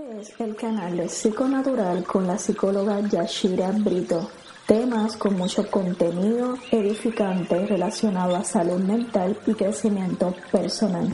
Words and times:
Este 0.00 0.20
es 0.20 0.40
el 0.40 0.56
canal 0.56 0.96
de 0.96 1.08
Psiconatural 1.10 2.04
con 2.04 2.26
la 2.26 2.38
psicóloga 2.38 3.00
Yashira 3.00 3.70
Brito. 3.70 4.30
Temas 4.66 5.14
con 5.18 5.36
mucho 5.36 5.70
contenido 5.70 6.56
edificante 6.70 7.66
relacionado 7.66 8.34
a 8.34 8.42
salud 8.42 8.80
mental 8.80 9.36
y 9.46 9.52
crecimiento 9.52 10.34
personal. 10.50 11.06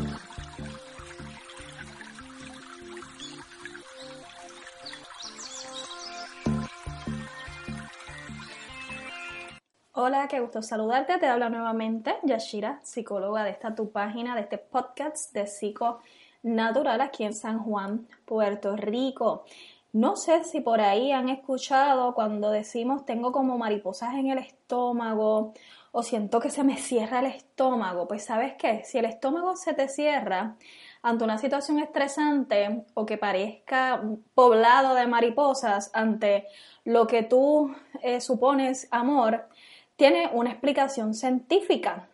Hola, 9.95 10.29
qué 10.29 10.39
gusto 10.39 10.63
saludarte. 10.63 11.19
Te 11.19 11.27
habla 11.27 11.49
nuevamente 11.49 12.15
Yashira, 12.23 12.79
psicóloga 12.85 13.43
de 13.43 13.51
esta 13.51 13.75
tu 13.75 13.91
página, 13.91 14.37
de 14.37 14.43
este 14.43 14.59
podcast 14.59 15.33
de 15.33 15.49
Psico 15.49 15.99
natural 16.47 17.01
aquí 17.01 17.25
en 17.25 17.35
San 17.35 17.59
Juan, 17.59 18.07
Puerto 18.25 18.77
Rico. 18.77 19.45
No 19.93 20.17
sé 20.17 20.45
si 20.45 20.61
por 20.61 20.81
ahí 20.81 21.13
han 21.13 21.29
escuchado 21.29 22.15
cuando 22.15 22.51
decimos 22.51 23.05
tengo 23.05 23.33
como 23.33 23.59
mariposas 23.59 24.15
en 24.15 24.29
el 24.29 24.39
estómago 24.39 25.55
o 25.93 26.03
siento 26.03 26.41
que 26.41 26.51
se 26.51 26.65
me 26.65 26.77
cierra 26.77 27.21
el 27.21 27.27
estómago. 27.27 28.07
Pues 28.07 28.25
sabes 28.25 28.55
qué, 28.59 28.85
si 28.85 28.99
el 28.99 29.07
estómago 29.07 29.57
se 29.57 29.75
te 29.75 29.89
cierra 29.89 30.57
ante 31.03 31.25
una 31.25 31.39
situación 31.39 31.79
estresante 31.79 32.85
o 32.95 33.07
que 33.07 33.17
parezca 33.17 34.03
poblado 34.35 34.95
de 34.95 35.07
mariposas 35.07 35.91
ante 35.95 36.47
lo 36.85 37.07
que 37.07 37.23
tú 37.23 37.75
eh, 38.03 38.21
supones 38.21 38.89
amor, 38.91 39.49
tiene 39.97 40.29
una 40.33 40.51
explicación 40.51 41.15
científica. 41.15 42.09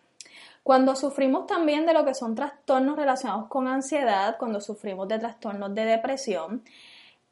Cuando 0.62 0.94
sufrimos 0.94 1.46
también 1.46 1.86
de 1.86 1.92
lo 1.92 2.04
que 2.04 2.14
son 2.14 2.34
trastornos 2.36 2.96
relacionados 2.96 3.48
con 3.48 3.66
ansiedad, 3.66 4.36
cuando 4.38 4.60
sufrimos 4.60 5.08
de 5.08 5.18
trastornos 5.18 5.74
de 5.74 5.84
depresión, 5.84 6.62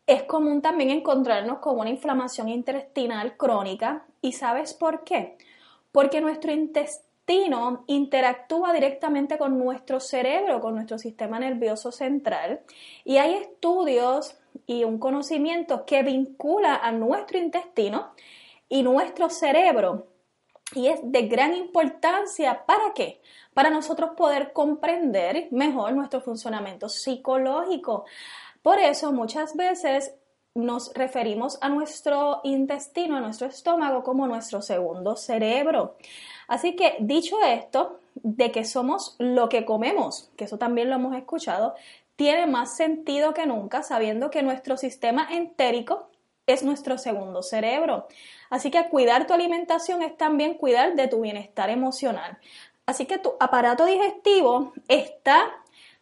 es 0.07 0.25
común 0.25 0.61
también 0.61 0.91
encontrarnos 0.91 1.61
con 1.61 1.79
una 1.79 1.91
inflamación 1.91 2.49
intestinal 2.49 3.37
crónica. 3.37 4.05
¿Y 4.21 4.33
sabes 4.33 4.75
por 4.75 5.05
qué? 5.05 5.39
Porque 5.93 6.21
nuestro 6.21 6.51
intestino 6.51 7.85
interactúa 7.87 8.73
directamente 8.73 9.39
con 9.39 9.57
nuestro 9.57 10.01
cerebro, 10.01 10.61
con 10.61 10.75
nuestro 10.75 10.99
sistema 10.99 11.39
nervioso 11.39 11.93
central. 11.93 12.63
Y 13.05 13.19
hay 13.19 13.35
estudios 13.35 14.37
y 14.67 14.83
un 14.83 14.99
conocimiento 14.99 15.87
que 15.87 16.03
vincula 16.03 16.75
a 16.75 16.91
nuestro 16.91 17.39
intestino 17.39 18.11
y 18.69 18.83
nuestro 18.83 19.31
cerebro 19.31 20.09
y 20.75 20.89
es 20.89 21.01
de 21.03 21.23
gran 21.23 21.55
importancia. 21.55 22.65
¿Para 22.67 22.93
qué? 22.95 23.21
Para 23.55 23.71
nosotros 23.71 24.11
poder 24.17 24.53
comprender 24.53 25.49
mejor 25.51 25.93
nuestro 25.93 26.21
funcionamiento 26.21 26.89
psicológico. 26.89 28.05
Por 28.63 28.79
eso 28.79 29.13
muchas 29.13 29.57
veces 29.57 30.15
nos 30.55 30.93
referimos 30.95 31.59
a 31.61 31.69
nuestro 31.69 32.41
intestino, 32.45 33.17
a 33.17 33.21
nuestro 33.21 33.47
estómago 33.47 34.03
como 34.03 34.27
nuestro 34.27 34.63
segundo 34.63 35.17
cerebro. 35.17 35.97
Así 36.49 36.75
que 36.75 36.97
dicho 37.01 37.37
esto, 37.43 38.01
de 38.15 38.51
que 38.51 38.65
somos 38.65 39.15
lo 39.19 39.49
que 39.49 39.65
comemos, 39.65 40.31
que 40.37 40.45
eso 40.45 40.59
también 40.59 40.91
lo 40.91 40.97
hemos 40.97 41.17
escuchado, 41.17 41.75
tiene 42.17 42.47
más 42.47 42.77
sentido 42.77 43.33
que 43.33 43.47
nunca 43.47 43.83
sabiendo 43.83 44.31
que 44.31 44.43
nuestro 44.43 44.77
sistema 44.77 45.27
entérico 45.31 46.10
es 46.53 46.63
nuestro 46.63 46.99
segundo 46.99 47.43
cerebro. 47.43 48.09
Así 48.51 48.71
que 48.71 48.89
cuidar 48.89 49.27
tu 49.27 49.35
alimentación 49.35 50.03
es 50.03 50.17
también 50.17 50.55
cuidar 50.55 50.95
de 50.95 51.09
tu 51.09 51.21
bienestar 51.21 51.71
emocional. 51.71 52.39
Así 52.87 53.07
que 53.07 53.19
tu 53.19 53.35
aparato 53.39 53.85
digestivo 53.87 54.73
está 54.89 55.53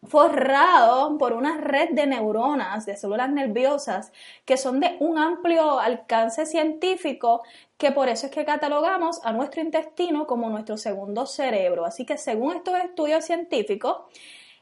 forrado 0.07 1.19
por 1.19 1.33
una 1.33 1.59
red 1.59 1.91
de 1.91 2.07
neuronas, 2.07 2.87
de 2.87 2.97
células 2.97 3.31
nerviosas, 3.31 4.13
que 4.45 4.57
son 4.57 4.81
de 4.81 4.97
un 5.01 5.19
amplio 5.19 5.81
alcance 5.81 6.47
científico, 6.47 7.43
que 7.77 7.91
por 7.91 8.09
eso 8.09 8.27
es 8.27 8.33
que 8.33 8.45
catalogamos 8.45 9.21
a 9.25 9.33
nuestro 9.33 9.61
intestino 9.61 10.27
como 10.27 10.49
nuestro 10.51 10.77
segundo 10.77 11.27
cerebro. 11.27 11.85
Así 11.85 12.07
que 12.07 12.17
según 12.17 12.57
estos 12.57 12.79
estudios 12.79 13.25
científicos, 13.25 13.97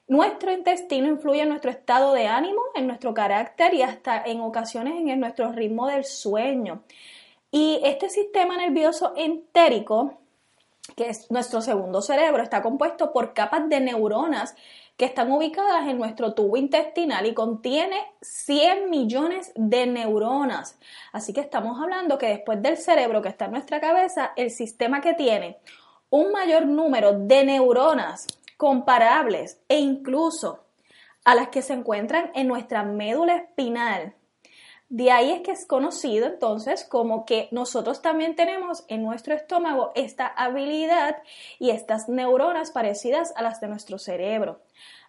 nuestro 0.08 0.52
intestino 0.52 1.08
influye 1.08 1.42
en 1.42 1.48
nuestro 1.48 1.70
estado 1.70 2.12
de 2.12 2.26
ánimo, 2.26 2.60
en 2.74 2.86
nuestro 2.86 3.12
carácter 3.12 3.74
y 3.74 3.82
hasta 3.82 4.22
en 4.22 4.40
ocasiones 4.40 4.94
en 4.96 5.20
nuestro 5.20 5.52
ritmo 5.52 5.86
del 5.88 6.04
sueño. 6.04 6.82
Y 7.50 7.80
este 7.82 8.08
sistema 8.08 8.56
nervioso 8.56 9.14
entérico, 9.16 10.18
que 10.94 11.08
es 11.08 11.30
nuestro 11.30 11.60
segundo 11.60 12.02
cerebro, 12.02 12.42
está 12.42 12.62
compuesto 12.62 13.12
por 13.12 13.34
capas 13.34 13.68
de 13.68 13.80
neuronas 13.80 14.54
que 14.96 15.04
están 15.04 15.30
ubicadas 15.30 15.88
en 15.88 15.98
nuestro 15.98 16.32
tubo 16.32 16.56
intestinal 16.56 17.26
y 17.26 17.34
contiene 17.34 18.00
100 18.22 18.88
millones 18.88 19.52
de 19.54 19.86
neuronas. 19.86 20.78
Así 21.12 21.32
que 21.32 21.40
estamos 21.40 21.80
hablando 21.80 22.16
que 22.16 22.28
después 22.28 22.62
del 22.62 22.78
cerebro 22.78 23.20
que 23.20 23.28
está 23.28 23.46
en 23.46 23.52
nuestra 23.52 23.80
cabeza, 23.80 24.32
el 24.36 24.50
sistema 24.50 25.00
que 25.00 25.14
tiene 25.14 25.58
un 26.08 26.32
mayor 26.32 26.66
número 26.66 27.12
de 27.12 27.44
neuronas 27.44 28.26
comparables 28.56 29.60
e 29.68 29.78
incluso 29.78 30.64
a 31.24 31.34
las 31.34 31.48
que 31.48 31.62
se 31.62 31.72
encuentran 31.72 32.30
en 32.34 32.46
nuestra 32.46 32.82
médula 32.82 33.36
espinal. 33.36 34.14
De 34.88 35.10
ahí 35.10 35.32
es 35.32 35.40
que 35.40 35.50
es 35.50 35.66
conocido 35.66 36.26
entonces 36.26 36.84
como 36.84 37.24
que 37.24 37.48
nosotros 37.50 38.02
también 38.02 38.36
tenemos 38.36 38.84
en 38.86 39.02
nuestro 39.02 39.34
estómago 39.34 39.90
esta 39.96 40.28
habilidad 40.28 41.16
y 41.58 41.70
estas 41.70 42.08
neuronas 42.08 42.70
parecidas 42.70 43.32
a 43.34 43.42
las 43.42 43.60
de 43.60 43.66
nuestro 43.66 43.98
cerebro. 43.98 44.60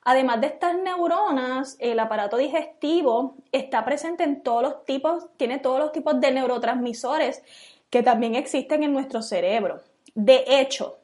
Además 0.04 0.42
de 0.42 0.48
estas 0.48 0.76
neuronas, 0.76 1.76
el 1.80 2.00
aparato 2.00 2.38
digestivo 2.38 3.36
está 3.52 3.86
presente 3.86 4.24
en 4.24 4.42
todos 4.42 4.64
los 4.64 4.86
tipos, 4.86 5.28
tiene 5.38 5.60
todos 5.60 5.80
los 5.80 5.92
tipos 5.92 6.20
de 6.20 6.32
neurotransmisores 6.32 7.44
que 7.92 8.02
también 8.02 8.34
existen 8.34 8.82
en 8.82 8.94
nuestro 8.94 9.22
cerebro. 9.22 9.82
De 10.16 10.44
hecho, 10.48 10.97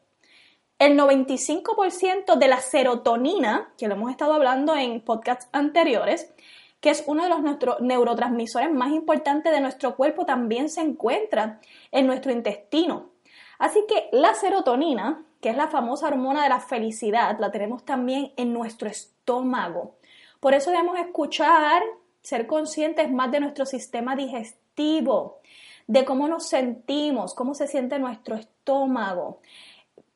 el 0.80 0.98
95% 0.98 2.36
de 2.36 2.48
la 2.48 2.60
serotonina, 2.60 3.74
que 3.78 3.88
lo 3.88 3.96
hemos 3.96 4.12
estado 4.12 4.34
hablando 4.34 4.76
en 4.76 5.02
podcasts 5.02 5.48
anteriores, 5.52 6.34
que 6.82 6.90
es 6.90 7.04
uno 7.08 7.24
de 7.24 7.30
los 7.30 7.40
neurotransmisores 7.80 8.70
más 8.72 8.92
importantes 8.92 9.54
de 9.54 9.62
nuestro 9.62 9.96
cuerpo, 9.96 10.26
también 10.26 10.70
se 10.70 10.82
encuentra 10.82 11.62
en 11.92 12.08
nuestro 12.08 12.32
intestino. 12.32 13.12
Así 13.58 13.86
que 13.88 14.10
la 14.12 14.34
serotonina, 14.34 15.24
que 15.40 15.50
es 15.50 15.56
la 15.56 15.70
famosa 15.70 16.08
hormona 16.08 16.44
de 16.44 16.50
la 16.50 16.60
felicidad, 16.60 17.40
la 17.40 17.52
tenemos 17.52 17.86
también 17.86 18.34
en 18.36 18.52
nuestro 18.52 18.90
estómago. 18.90 19.96
Por 20.42 20.54
eso 20.54 20.72
debemos 20.72 21.00
escuchar, 21.00 21.82
ser 22.22 22.48
conscientes 22.48 23.10
más 23.10 23.32
de 23.32 23.40
nuestro 23.40 23.66
sistema 23.66 24.18
digestivo, 24.18 25.40
de 25.88 26.04
cómo 26.04 26.28
nos 26.28 26.50
sentimos, 26.50 27.34
cómo 27.34 27.54
se 27.54 27.68
siente 27.68 28.00
nuestro 28.00 28.36
estómago 28.36 29.40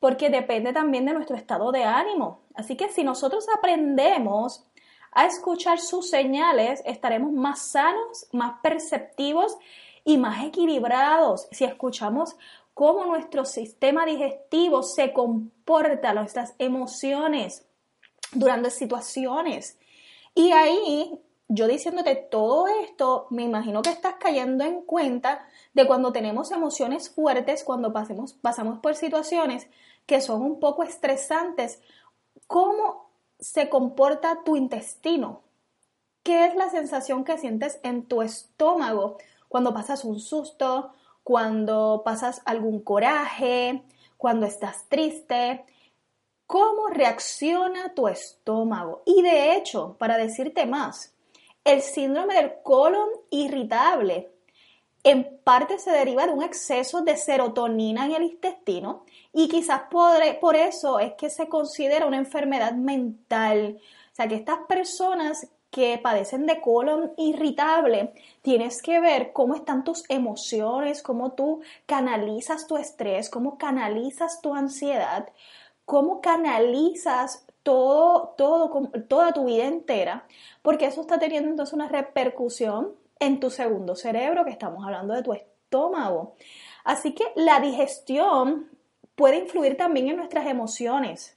porque 0.00 0.30
depende 0.30 0.72
también 0.72 1.06
de 1.06 1.12
nuestro 1.12 1.36
estado 1.36 1.72
de 1.72 1.84
ánimo. 1.84 2.42
Así 2.54 2.76
que 2.76 2.88
si 2.88 3.04
nosotros 3.04 3.46
aprendemos 3.56 4.64
a 5.12 5.26
escuchar 5.26 5.78
sus 5.80 6.08
señales, 6.08 6.82
estaremos 6.84 7.32
más 7.32 7.70
sanos, 7.70 8.28
más 8.32 8.60
perceptivos 8.62 9.56
y 10.04 10.18
más 10.18 10.44
equilibrados. 10.44 11.48
Si 11.50 11.64
escuchamos 11.64 12.36
cómo 12.74 13.04
nuestro 13.04 13.44
sistema 13.44 14.06
digestivo 14.06 14.82
se 14.82 15.12
comporta, 15.12 16.14
nuestras 16.14 16.54
emociones 16.58 17.66
durante 18.32 18.70
situaciones. 18.70 19.78
Y 20.34 20.52
ahí, 20.52 21.20
yo 21.48 21.66
diciéndote 21.66 22.14
todo 22.14 22.68
esto, 22.68 23.26
me 23.30 23.42
imagino 23.42 23.82
que 23.82 23.90
estás 23.90 24.14
cayendo 24.20 24.62
en 24.62 24.82
cuenta 24.82 25.44
de 25.74 25.86
cuando 25.86 26.12
tenemos 26.12 26.52
emociones 26.52 27.10
fuertes, 27.10 27.64
cuando 27.64 27.92
pasemos, 27.92 28.34
pasamos 28.34 28.78
por 28.78 28.94
situaciones 28.94 29.66
que 30.08 30.22
son 30.22 30.40
un 30.40 30.58
poco 30.58 30.82
estresantes, 30.82 31.82
¿cómo 32.46 33.10
se 33.38 33.68
comporta 33.68 34.42
tu 34.42 34.56
intestino? 34.56 35.42
¿Qué 36.22 36.46
es 36.46 36.54
la 36.56 36.70
sensación 36.70 37.24
que 37.24 37.36
sientes 37.36 37.78
en 37.82 38.06
tu 38.06 38.22
estómago 38.22 39.18
cuando 39.48 39.74
pasas 39.74 40.06
un 40.06 40.18
susto, 40.18 40.92
cuando 41.22 42.00
pasas 42.06 42.40
algún 42.46 42.80
coraje, 42.80 43.82
cuando 44.16 44.46
estás 44.46 44.86
triste? 44.88 45.66
¿Cómo 46.46 46.88
reacciona 46.88 47.92
tu 47.92 48.08
estómago? 48.08 49.02
Y 49.04 49.20
de 49.20 49.56
hecho, 49.56 49.96
para 49.98 50.16
decirte 50.16 50.64
más, 50.64 51.12
el 51.64 51.82
síndrome 51.82 52.34
del 52.34 52.62
colon 52.62 53.10
irritable 53.28 54.30
en 55.10 55.40
parte 55.42 55.78
se 55.78 55.90
deriva 55.90 56.26
de 56.26 56.32
un 56.32 56.42
exceso 56.42 57.00
de 57.00 57.16
serotonina 57.16 58.04
en 58.04 58.12
el 58.12 58.24
intestino 58.24 59.04
y 59.32 59.48
quizás 59.48 59.82
por, 59.90 60.54
eso 60.54 60.98
es 60.98 61.14
que 61.14 61.30
se 61.30 61.48
considera 61.48 62.06
una 62.06 62.18
enfermedad 62.18 62.72
mental. 62.72 63.78
O 64.12 64.14
sea, 64.14 64.28
que 64.28 64.34
estas 64.34 64.58
personas 64.68 65.48
que 65.70 65.98
padecen 66.02 66.44
de 66.44 66.60
colon 66.60 67.12
irritable, 67.16 68.12
tienes 68.42 68.82
que 68.82 69.00
ver 69.00 69.32
cómo 69.32 69.54
están 69.54 69.82
tus 69.82 70.04
emociones, 70.10 71.02
cómo 71.02 71.32
tú 71.32 71.62
canalizas 71.86 72.66
tu 72.66 72.76
estrés, 72.76 73.30
cómo 73.30 73.56
canalizas 73.56 74.42
tu 74.42 74.54
ansiedad, 74.54 75.30
cómo 75.86 76.20
canalizas 76.20 77.46
todo, 77.62 78.34
toda 79.08 79.32
tu 79.32 79.46
vida 79.46 79.64
entera, 79.64 80.26
porque 80.60 80.86
eso 80.86 81.00
está 81.00 81.18
teniendo 81.18 81.48
entonces 81.48 81.72
una 81.72 81.88
repercusión 81.88 82.92
en 83.20 83.40
tu 83.40 83.50
segundo 83.50 83.94
cerebro, 83.96 84.44
que 84.44 84.50
estamos 84.50 84.84
hablando 84.84 85.14
de 85.14 85.22
tu 85.22 85.32
estómago. 85.32 86.34
Así 86.84 87.14
que 87.14 87.24
la 87.36 87.60
digestión 87.60 88.70
puede 89.14 89.38
influir 89.38 89.76
también 89.76 90.08
en 90.08 90.16
nuestras 90.16 90.46
emociones. 90.46 91.36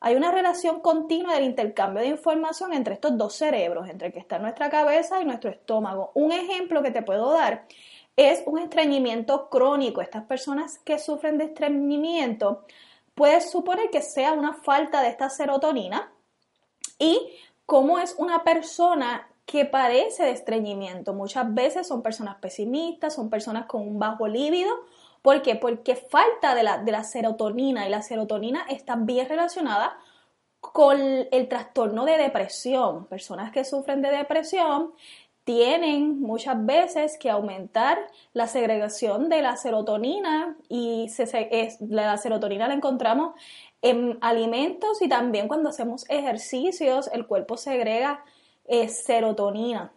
Hay 0.00 0.14
una 0.14 0.30
relación 0.30 0.80
continua 0.80 1.34
del 1.34 1.44
intercambio 1.44 2.02
de 2.02 2.08
información 2.08 2.72
entre 2.72 2.94
estos 2.94 3.16
dos 3.16 3.34
cerebros, 3.34 3.88
entre 3.88 4.08
el 4.08 4.12
que 4.12 4.18
está 4.18 4.38
nuestra 4.38 4.70
cabeza 4.70 5.20
y 5.20 5.24
nuestro 5.24 5.50
estómago. 5.50 6.12
Un 6.14 6.32
ejemplo 6.32 6.82
que 6.82 6.90
te 6.90 7.02
puedo 7.02 7.32
dar 7.32 7.66
es 8.16 8.42
un 8.46 8.58
estreñimiento 8.58 9.48
crónico. 9.48 10.00
Estas 10.00 10.24
personas 10.24 10.78
que 10.84 10.98
sufren 10.98 11.38
de 11.38 11.44
estreñimiento, 11.44 12.64
puedes 13.14 13.50
suponer 13.50 13.90
que 13.90 14.02
sea 14.02 14.32
una 14.32 14.54
falta 14.54 15.02
de 15.02 15.08
esta 15.08 15.30
serotonina 15.30 16.12
y 16.98 17.32
cómo 17.64 17.98
es 17.98 18.14
una 18.18 18.44
persona 18.44 19.28
que 19.46 19.64
padece 19.64 20.24
de 20.24 20.32
estreñimiento. 20.32 21.14
Muchas 21.14 21.54
veces 21.54 21.86
son 21.86 22.02
personas 22.02 22.36
pesimistas, 22.36 23.14
son 23.14 23.30
personas 23.30 23.66
con 23.66 23.82
un 23.82 23.98
bajo 23.98 24.26
líbido. 24.26 24.70
¿Por 25.22 25.40
qué? 25.42 25.54
Porque 25.54 25.94
falta 25.94 26.54
de 26.54 26.64
la, 26.64 26.78
de 26.78 26.92
la 26.92 27.04
serotonina 27.04 27.86
y 27.86 27.90
la 27.90 28.02
serotonina 28.02 28.66
está 28.68 28.96
bien 28.96 29.28
relacionada 29.28 29.96
con 30.60 31.00
el 31.30 31.48
trastorno 31.48 32.04
de 32.04 32.18
depresión. 32.18 33.06
Personas 33.06 33.52
que 33.52 33.64
sufren 33.64 34.02
de 34.02 34.10
depresión 34.10 34.92
tienen 35.44 36.20
muchas 36.20 36.66
veces 36.66 37.16
que 37.18 37.30
aumentar 37.30 37.98
la 38.32 38.48
segregación 38.48 39.28
de 39.28 39.42
la 39.42 39.56
serotonina 39.56 40.56
y 40.68 41.06
la 41.78 42.16
serotonina 42.16 42.66
la 42.66 42.74
encontramos 42.74 43.34
en 43.80 44.18
alimentos 44.22 45.00
y 45.02 45.08
también 45.08 45.46
cuando 45.46 45.68
hacemos 45.68 46.04
ejercicios 46.08 47.08
el 47.12 47.28
cuerpo 47.28 47.56
segrega 47.56 48.24
eh, 48.68 48.88
serotonina. 48.88 49.92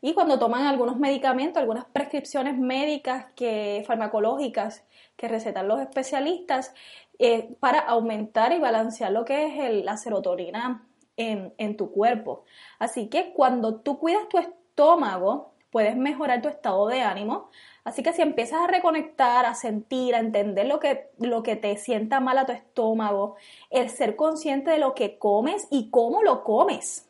Y 0.00 0.12
cuando 0.12 0.38
toman 0.38 0.66
algunos 0.66 0.98
medicamentos, 0.98 1.60
algunas 1.60 1.86
prescripciones 1.86 2.58
médicas 2.58 3.26
que, 3.34 3.82
farmacológicas 3.86 4.84
que 5.16 5.28
recetan 5.28 5.66
los 5.66 5.80
especialistas 5.80 6.74
eh, 7.18 7.54
para 7.60 7.78
aumentar 7.78 8.52
y 8.52 8.58
balancear 8.58 9.12
lo 9.12 9.24
que 9.24 9.46
es 9.46 9.84
la 9.84 9.96
serotonina 9.96 10.86
en, 11.16 11.54
en 11.56 11.76
tu 11.76 11.90
cuerpo. 11.90 12.44
Así 12.78 13.08
que 13.08 13.32
cuando 13.32 13.76
tú 13.76 13.98
cuidas 13.98 14.28
tu 14.28 14.38
estómago, 14.38 15.54
puedes 15.74 15.96
mejorar 15.96 16.40
tu 16.40 16.48
estado 16.48 16.86
de 16.86 17.00
ánimo. 17.00 17.50
Así 17.82 18.02
que 18.02 18.12
si 18.12 18.22
empiezas 18.22 18.60
a 18.60 18.66
reconectar, 18.66 19.44
a 19.44 19.54
sentir, 19.54 20.14
a 20.14 20.20
entender 20.20 20.66
lo 20.66 20.78
que, 20.78 21.10
lo 21.18 21.42
que 21.42 21.56
te 21.56 21.76
sienta 21.76 22.20
mal 22.20 22.38
a 22.38 22.46
tu 22.46 22.52
estómago, 22.52 23.36
el 23.70 23.90
ser 23.90 24.16
consciente 24.16 24.70
de 24.70 24.78
lo 24.78 24.94
que 24.94 25.18
comes 25.18 25.66
y 25.70 25.90
cómo 25.90 26.22
lo 26.22 26.44
comes. 26.44 27.08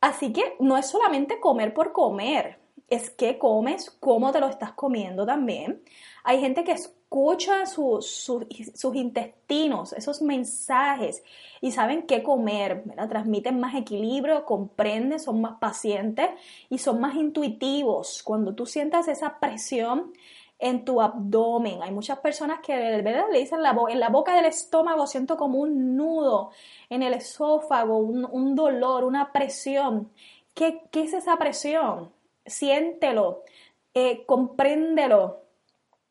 Así 0.00 0.32
que 0.32 0.56
no 0.60 0.76
es 0.76 0.86
solamente 0.86 1.40
comer 1.40 1.74
por 1.74 1.92
comer, 1.92 2.58
es 2.88 3.10
que 3.10 3.36
comes, 3.36 3.90
cómo 4.00 4.32
te 4.32 4.40
lo 4.40 4.48
estás 4.48 4.72
comiendo 4.72 5.26
también. 5.26 5.82
Hay 6.24 6.40
gente 6.40 6.64
que 6.64 6.72
escucha 6.72 7.66
sus 7.66 8.30
intestinos, 8.94 9.92
esos 9.92 10.22
mensajes, 10.22 11.22
y 11.60 11.72
saben 11.72 12.06
qué 12.06 12.22
comer, 12.22 12.84
transmiten 13.08 13.60
más 13.60 13.74
equilibrio, 13.74 14.44
comprenden, 14.44 15.18
son 15.18 15.40
más 15.40 15.58
pacientes 15.58 16.30
y 16.70 16.78
son 16.78 17.00
más 17.00 17.14
intuitivos. 17.14 18.22
Cuando 18.22 18.54
tú 18.54 18.66
sientas 18.66 19.08
esa 19.08 19.38
presión 19.38 20.12
en 20.58 20.84
tu 20.84 21.00
abdomen, 21.00 21.82
hay 21.82 21.92
muchas 21.92 22.18
personas 22.18 22.60
que 22.60 22.74
¿verdad? 23.02 23.26
le 23.30 23.38
dicen 23.38 23.60
en 23.88 24.00
la 24.00 24.08
boca 24.08 24.34
del 24.34 24.46
estómago 24.46 25.06
siento 25.06 25.36
como 25.36 25.58
un 25.58 25.96
nudo, 25.96 26.50
en 26.90 27.02
el 27.02 27.14
esófago, 27.14 27.98
un, 27.98 28.54
dolor, 28.56 29.04
una 29.04 29.32
presión. 29.32 30.10
¿Qué, 30.54 30.82
¿Qué, 30.90 31.02
es 31.02 31.12
esa 31.12 31.36
presión? 31.36 32.12
Siéntelo, 32.44 33.44
eh, 33.94 34.24
compréndelo, 34.26 35.42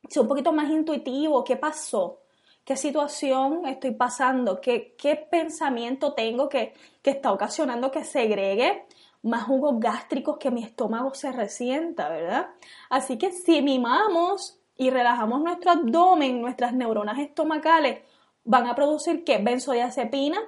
sea 0.07 0.21
un 0.21 0.27
poquito 0.29 0.53
más 0.53 0.69
intuitivo, 0.69 1.44
¿qué 1.44 1.57
pasó? 1.57 2.21
¿Qué 2.63 2.77
situación 2.77 3.65
estoy 3.65 3.91
pasando? 3.91 4.61
¿Qué, 4.61 4.95
qué 4.97 5.15
pensamiento 5.15 6.13
tengo 6.13 6.47
que, 6.47 6.73
que 7.01 7.11
está 7.11 7.31
ocasionando 7.33 7.91
que 7.91 8.03
segregue 8.03 8.85
más 9.27 9.44
jugos 9.44 9.79
gástricos 9.79 10.38
que 10.38 10.51
mi 10.51 10.63
estómago 10.63 11.13
se 11.13 11.31
resienta, 11.31 12.09
¿verdad? 12.09 12.47
Así 12.89 13.18
que 13.18 13.31
si 13.31 13.62
mimamos 13.62 14.59
y 14.75 14.89
relajamos 14.89 15.41
nuestro 15.41 15.71
abdomen, 15.71 16.41
nuestras 16.41 16.74
neuronas 16.74 17.19
estomacales 17.19 18.01
van 18.44 18.68
a 18.68 18.75
producir 18.75 19.24
¿qué? 19.24 19.38
benzodiazepina 19.39 20.39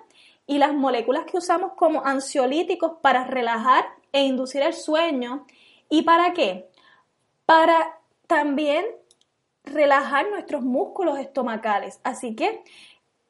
y 0.47 0.57
las 0.57 0.73
moléculas 0.73 1.25
que 1.25 1.37
usamos 1.37 1.73
como 1.73 2.03
ansiolíticos 2.05 2.93
para 3.01 3.25
relajar 3.25 3.85
e 4.11 4.23
inducir 4.23 4.63
el 4.63 4.73
sueño. 4.73 5.45
¿Y 5.89 6.01
para 6.03 6.33
qué? 6.33 6.69
Para 7.45 7.99
también 8.25 8.85
relajar 9.63 10.29
nuestros 10.29 10.63
músculos 10.63 11.19
estomacales. 11.19 11.99
Así 12.03 12.35
que 12.35 12.63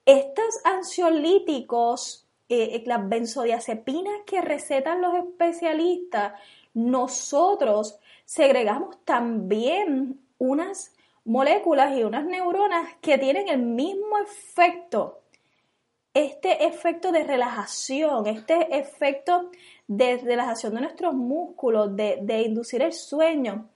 estos 0.05 0.61
ansiolíticos, 0.63 2.28
eh, 2.49 2.75
eh, 2.75 2.83
las 2.85 3.07
benzodiazepinas 3.07 4.21
que 4.25 4.41
recetan 4.41 5.01
los 5.01 5.15
especialistas, 5.15 6.33
nosotros 6.73 7.99
segregamos 8.25 8.97
también 9.05 10.19
unas 10.37 10.93
moléculas 11.25 11.97
y 11.97 12.03
unas 12.03 12.25
neuronas 12.25 12.95
que 13.01 13.17
tienen 13.17 13.47
el 13.49 13.59
mismo 13.59 14.17
efecto. 14.17 15.21
Este 16.13 16.65
efecto 16.65 17.11
de 17.11 17.23
relajación, 17.23 18.25
este 18.25 18.77
efecto 18.77 19.51
de 19.87 20.17
relajación 20.17 20.73
de 20.73 20.81
nuestros 20.81 21.13
músculos, 21.13 21.95
de, 21.95 22.17
de 22.23 22.41
inducir 22.41 22.81
el 22.81 22.93
sueño, 22.93 23.69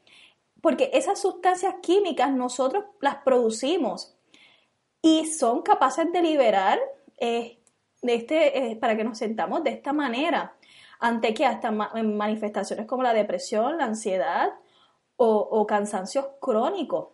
porque 0.61 0.89
esas 0.93 1.19
sustancias 1.19 1.75
químicas 1.81 2.31
nosotros 2.31 2.85
las 3.01 3.17
producimos 3.17 4.15
y 5.01 5.27
son 5.27 5.61
capaces 5.61 6.11
de 6.11 6.21
liberar 6.21 6.79
eh, 7.19 7.59
este, 8.03 8.71
eh, 8.71 8.75
para 8.75 8.95
que 8.95 9.03
nos 9.03 9.17
sentamos 9.17 9.63
de 9.63 9.71
esta 9.71 9.93
manera, 9.93 10.55
ante 10.99 11.33
que 11.33 11.45
hasta 11.45 11.71
manifestaciones 11.71 12.85
como 12.85 13.03
la 13.03 13.13
depresión, 13.13 13.77
la 13.77 13.85
ansiedad 13.85 14.53
o, 15.17 15.65
cansancios 15.67 16.25
crónicos. 16.41 17.09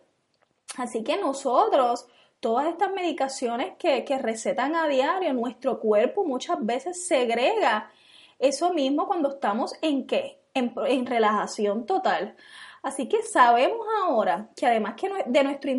Así 0.76 1.04
que 1.04 1.16
nosotros, 1.16 2.06
todas 2.40 2.66
estas 2.66 2.92
medicaciones 2.92 3.74
que, 3.78 4.04
recetan 4.18 4.74
a 4.74 4.88
diario, 4.88 5.32
nuestro 5.32 5.80
cuerpo 5.80 6.24
muchas 6.24 6.64
veces 6.64 7.06
segrega 7.06 7.90
eso 8.38 8.72
mismo 8.72 9.06
cuando 9.06 9.30
estamos 9.30 9.74
en 9.82 10.06
qué? 10.06 10.38
en 10.54 11.06
relajación 11.06 11.86
total. 11.86 12.34
Así 12.82 13.08
que 13.08 13.22
sabemos 13.22 13.86
ahora 14.02 14.48
que 14.56 14.66
además 14.66 14.94
que, 14.94 15.10
de 15.26 15.44
nuestro 15.44 15.70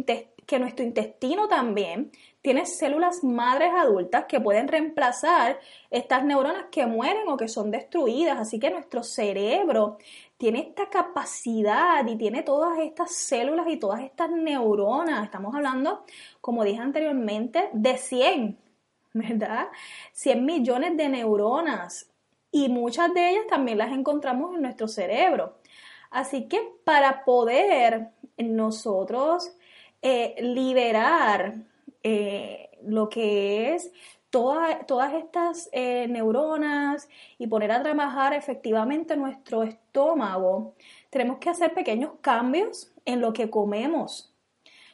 que 0.51 0.59
nuestro 0.59 0.83
intestino 0.83 1.47
también 1.47 2.11
tiene 2.41 2.65
células 2.65 3.23
madres 3.23 3.71
adultas 3.73 4.25
que 4.27 4.41
pueden 4.41 4.67
reemplazar 4.67 5.61
estas 5.89 6.25
neuronas 6.25 6.65
que 6.69 6.85
mueren 6.85 7.25
o 7.29 7.37
que 7.37 7.47
son 7.47 7.71
destruidas. 7.71 8.37
Así 8.37 8.59
que 8.59 8.69
nuestro 8.69 9.01
cerebro 9.01 9.97
tiene 10.35 10.59
esta 10.59 10.89
capacidad 10.89 12.05
y 12.05 12.17
tiene 12.17 12.43
todas 12.43 12.79
estas 12.79 13.15
células 13.15 13.65
y 13.69 13.77
todas 13.77 14.01
estas 14.01 14.29
neuronas. 14.29 15.23
Estamos 15.23 15.55
hablando, 15.55 16.03
como 16.41 16.65
dije 16.65 16.81
anteriormente, 16.81 17.69
de 17.71 17.95
100, 17.95 18.59
¿verdad? 19.13 19.69
100 20.11 20.45
millones 20.45 20.97
de 20.97 21.07
neuronas. 21.07 22.11
Y 22.51 22.67
muchas 22.67 23.13
de 23.13 23.29
ellas 23.29 23.47
también 23.47 23.77
las 23.77 23.93
encontramos 23.93 24.53
en 24.53 24.63
nuestro 24.63 24.89
cerebro. 24.89 25.61
Así 26.09 26.49
que 26.49 26.73
para 26.83 27.23
poder 27.23 28.09
nosotros 28.37 29.53
eh, 30.01 30.35
liberar 30.41 31.55
eh, 32.03 32.69
lo 32.83 33.09
que 33.09 33.73
es 33.73 33.91
todas 34.31 35.13
estas 35.13 35.69
eh, 35.73 36.07
neuronas 36.07 37.09
y 37.37 37.47
poner 37.47 37.71
a 37.71 37.83
trabajar 37.83 38.33
efectivamente 38.33 39.17
nuestro 39.17 39.63
estómago, 39.63 40.73
tenemos 41.09 41.37
que 41.37 41.49
hacer 41.49 41.73
pequeños 41.73 42.13
cambios 42.21 42.91
en 43.03 43.19
lo 43.19 43.33
que 43.33 43.49
comemos. 43.49 44.33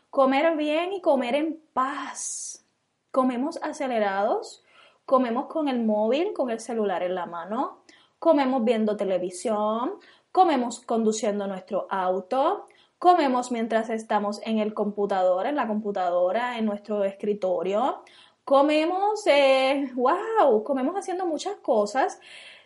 Comer 0.10 0.58
bien 0.58 0.94
y 0.94 1.02
comer 1.02 1.36
en 1.36 1.60
paz. 1.74 2.66
Comemos 3.12 3.60
acelerados, 3.62 4.64
comemos 5.06 5.46
con 5.46 5.68
el 5.68 5.84
móvil, 5.84 6.34
con 6.34 6.50
el 6.50 6.60
celular 6.60 7.04
en 7.04 7.14
la 7.14 7.28
mano, 7.28 7.84
comemos 8.20 8.64
viendo 8.64 8.98
televisión, 8.98 9.94
comemos 10.32 10.80
conduciendo 10.80 11.48
nuestro 11.48 11.88
auto, 11.90 12.68
comemos 13.00 13.52
mientras 13.52 13.90
estamos 13.90 14.42
en 14.44 14.60
el 14.60 14.74
computador, 14.74 15.46
en 15.48 15.56
la 15.56 15.68
computadora, 15.68 16.58
en 16.58 16.66
nuestro 16.66 17.04
escritorio, 17.04 18.04
comemos, 18.44 19.26
eh, 19.28 19.92
wow, 19.96 20.64
comemos 20.64 20.96
haciendo 20.96 21.26
muchas 21.26 21.58
cosas, 21.58 22.20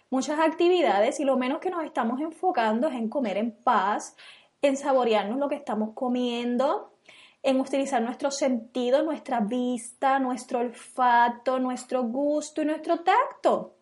muchas 0.10 0.40
actividades 0.40 1.20
y 1.20 1.26
lo 1.26 1.38
menos 1.38 1.60
que 1.60 1.70
nos 1.70 1.84
estamos 1.84 2.22
enfocando 2.22 2.88
es 2.88 2.94
en 2.94 3.10
comer 3.10 3.38
en 3.38 3.52
paz, 3.52 4.16
en 4.62 4.78
saborearnos 4.78 5.40
lo 5.40 5.50
que 5.50 5.56
estamos 5.56 5.92
comiendo, 5.94 6.94
en 7.44 7.60
utilizar 7.60 8.02
nuestro 8.02 8.30
sentido, 8.30 9.02
nuestra 9.02 9.40
vista, 9.40 10.20
nuestro 10.20 10.60
olfato, 10.60 11.60
nuestro 11.60 12.04
gusto 12.04 12.62
y 12.62 12.66
nuestro 12.66 13.00
tacto. 13.00 13.74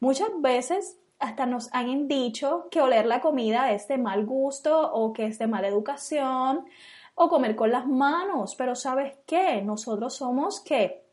Muchas 0.00 0.30
veces 0.40 0.98
hasta 1.18 1.46
nos 1.46 1.72
han 1.72 2.08
dicho 2.08 2.68
que 2.70 2.80
oler 2.80 3.06
la 3.06 3.20
comida 3.20 3.72
es 3.72 3.88
de 3.88 3.98
mal 3.98 4.26
gusto 4.26 4.92
o 4.92 5.12
que 5.12 5.26
es 5.26 5.38
de 5.38 5.46
mala 5.46 5.68
educación 5.68 6.66
o 7.14 7.28
comer 7.28 7.54
con 7.54 7.70
las 7.70 7.86
manos, 7.86 8.54
pero 8.56 8.74
¿sabes 8.74 9.14
qué? 9.26 9.62
Nosotros 9.62 10.14
somos 10.14 10.60
qué? 10.60 11.04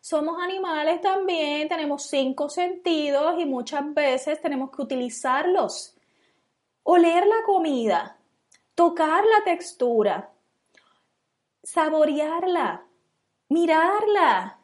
Somos 0.00 0.40
animales 0.40 1.00
también, 1.00 1.68
tenemos 1.68 2.06
cinco 2.06 2.48
sentidos 2.48 3.40
y 3.40 3.46
muchas 3.46 3.92
veces 3.94 4.40
tenemos 4.40 4.70
que 4.70 4.82
utilizarlos. 4.82 5.96
Oler 6.84 7.26
la 7.26 7.42
comida, 7.44 8.16
tocar 8.74 9.24
la 9.24 9.44
textura, 9.44 10.30
saborearla, 11.62 12.86
mirarla. 13.48 14.58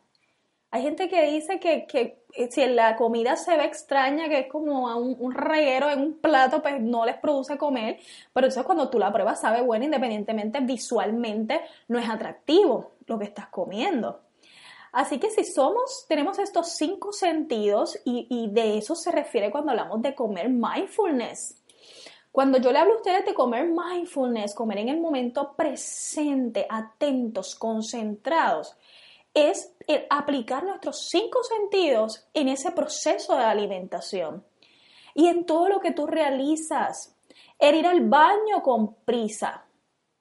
Hay 0.71 0.83
gente 0.83 1.09
que 1.09 1.25
dice 1.25 1.59
que, 1.59 1.87
que 1.87 2.24
si 2.51 2.67
la 2.67 2.97
comida 2.97 3.37
se 3.37 3.57
ve 3.57 3.65
extraña, 3.65 4.29
que 4.29 4.41
es 4.41 4.47
como 4.49 4.87
un, 4.97 5.17
un, 5.19 5.33
reguero 5.33 5.91
en 5.91 6.01
un 6.01 6.15
plato, 6.19 6.63
pues 6.63 6.81
no 6.81 7.05
les 7.05 7.17
produce 7.17 7.57
comer, 7.57 7.99
pero 8.33 8.47
entonces 8.47 8.65
cuando 8.65 8.91
tú 8.91 8.99
la 8.99 9.13
pruebas 9.13 9.41
sabe 9.41 9.63
bueno, 9.63 9.85
independientemente 9.85 10.61
visualmente 10.61 11.61
no 11.89 11.99
es 11.99 12.09
atractivo 12.09 12.93
lo 13.07 13.19
que 13.19 13.25
estás 13.25 13.49
comiendo. 13.49 14.21
Así 14.93 15.19
que 15.19 15.31
si 15.31 15.45
somos, 15.45 16.07
tenemos 16.09 16.39
estos 16.39 16.69
cinco 16.77 17.13
sentidos 17.13 17.99
y 18.05 18.49
de 18.53 18.79
eso 18.79 18.95
se 18.95 19.11
refiere 19.11 19.51
cuando 19.51 19.73
hablamos 19.73 20.01
de 20.03 20.15
comer 20.15 20.49
mindfulness. 20.49 21.65
Cuando 22.35 22.59
yo 22.59 22.73
le 22.73 22.81
hablo 22.81 22.95
a 22.95 22.97
ustedes 22.97 23.25
de 23.25 23.33
comer 23.33 23.69
mindfulness, 23.69 24.57
comer 24.57 24.79
en 24.79 24.89
el 24.89 25.01
momento 25.01 25.55
presente, 25.55 26.67
atentos, 26.69 27.55
concentrados, 27.55 28.77
es 29.35 29.75
aplicar 30.09 30.65
nuestros 30.65 31.09
cinco 31.09 31.43
sentidos 31.43 32.27
en 32.33 32.49
ese 32.49 32.71
proceso 32.71 33.37
de 33.37 33.45
alimentación 33.45 34.45
y 35.15 35.27
en 35.27 35.45
todo 35.45 35.69
lo 35.69 35.81
que 35.81 35.91
tú 35.91 36.07
realizas. 36.07 37.17
El 37.59 37.77
ir 37.77 37.87
al 37.87 38.01
baño 38.09 38.63
con 38.63 38.95
prisa. 39.05 39.65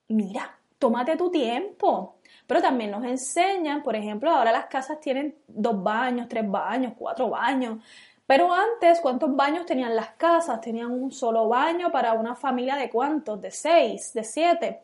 Mira, 0.09 0.57
tómate 0.77 1.15
tu 1.15 1.31
tiempo. 1.31 2.17
Pero 2.45 2.61
también 2.61 2.91
nos 2.91 3.05
enseñan, 3.05 3.83
por 3.83 3.95
ejemplo, 3.95 4.29
ahora 4.29 4.51
las 4.51 4.65
casas 4.65 4.99
tienen 4.99 5.35
dos 5.47 5.81
baños, 5.81 6.27
tres 6.27 6.49
baños, 6.49 6.93
cuatro 6.97 7.29
baños. 7.29 7.79
Pero 8.25 8.53
antes, 8.53 8.99
¿cuántos 8.99 9.35
baños 9.35 9.65
tenían 9.65 9.95
las 9.95 10.11
casas? 10.11 10.59
Tenían 10.61 10.91
un 10.91 11.11
solo 11.11 11.47
baño 11.47 11.91
para 11.91 12.13
una 12.13 12.35
familia 12.35 12.75
de 12.75 12.89
cuántos, 12.89 13.41
de 13.41 13.51
seis, 13.51 14.13
de 14.13 14.23
siete. 14.23 14.81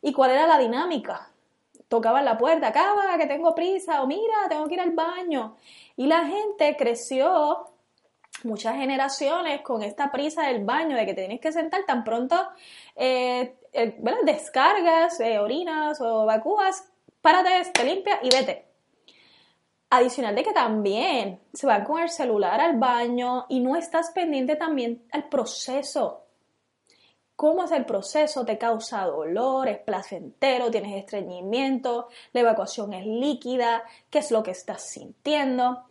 ¿Y 0.00 0.12
cuál 0.12 0.32
era 0.32 0.46
la 0.46 0.58
dinámica? 0.58 1.31
Tocaban 1.92 2.24
la 2.24 2.38
puerta, 2.38 2.68
acaba, 2.68 3.18
que 3.18 3.26
tengo 3.26 3.54
prisa, 3.54 4.02
o 4.02 4.06
mira, 4.06 4.48
tengo 4.48 4.66
que 4.66 4.76
ir 4.76 4.80
al 4.80 4.92
baño. 4.92 5.58
Y 5.94 6.06
la 6.06 6.24
gente 6.24 6.74
creció 6.74 7.66
muchas 8.44 8.76
generaciones 8.76 9.60
con 9.60 9.82
esta 9.82 10.10
prisa 10.10 10.44
del 10.44 10.64
baño, 10.64 10.96
de 10.96 11.04
que 11.04 11.12
tienes 11.12 11.38
que 11.38 11.52
sentar 11.52 11.84
tan 11.84 12.02
pronto, 12.02 12.48
eh, 12.96 13.56
eh, 13.74 14.00
descargas, 14.24 15.20
eh, 15.20 15.38
orinas 15.38 16.00
o 16.00 16.24
vacúas, 16.24 16.90
párate, 17.20 17.70
te 17.70 17.84
limpia 17.84 18.20
y 18.22 18.30
vete. 18.30 18.64
Adicional 19.90 20.34
de 20.34 20.44
que 20.44 20.54
también 20.54 21.40
se 21.52 21.66
van 21.66 21.84
con 21.84 22.00
el 22.00 22.08
celular 22.08 22.58
al 22.58 22.78
baño 22.78 23.44
y 23.50 23.60
no 23.60 23.76
estás 23.76 24.12
pendiente 24.12 24.56
también 24.56 25.04
al 25.12 25.28
proceso. 25.28 26.21
¿Cómo 27.42 27.64
es 27.64 27.72
el 27.72 27.84
proceso? 27.86 28.44
¿Te 28.44 28.56
causa 28.56 29.04
dolor? 29.04 29.66
¿Es 29.66 29.80
placentero? 29.80 30.70
¿Tienes 30.70 30.96
estreñimiento? 30.96 32.06
¿La 32.32 32.42
evacuación 32.42 32.92
es 32.92 33.04
líquida? 33.04 33.82
¿Qué 34.10 34.20
es 34.20 34.30
lo 34.30 34.44
que 34.44 34.52
estás 34.52 34.88
sintiendo? 34.88 35.82